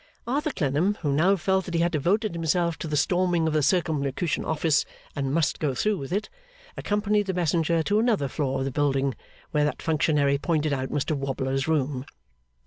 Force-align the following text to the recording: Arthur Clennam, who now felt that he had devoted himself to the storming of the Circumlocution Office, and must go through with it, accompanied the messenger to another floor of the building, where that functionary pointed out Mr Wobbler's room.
Arthur 0.25 0.49
Clennam, 0.49 0.95
who 1.03 1.13
now 1.13 1.35
felt 1.35 1.65
that 1.65 1.75
he 1.75 1.79
had 1.79 1.91
devoted 1.91 2.33
himself 2.33 2.75
to 2.79 2.87
the 2.87 2.97
storming 2.97 3.45
of 3.47 3.53
the 3.53 3.61
Circumlocution 3.61 4.43
Office, 4.43 4.83
and 5.15 5.31
must 5.31 5.59
go 5.59 5.75
through 5.75 5.99
with 5.99 6.11
it, 6.11 6.27
accompanied 6.75 7.27
the 7.27 7.35
messenger 7.35 7.83
to 7.83 7.99
another 7.99 8.27
floor 8.27 8.57
of 8.57 8.65
the 8.65 8.71
building, 8.71 9.13
where 9.51 9.63
that 9.63 9.79
functionary 9.79 10.39
pointed 10.39 10.73
out 10.73 10.89
Mr 10.89 11.15
Wobbler's 11.15 11.67
room. 11.67 12.05